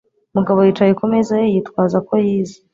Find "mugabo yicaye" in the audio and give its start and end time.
0.35-0.93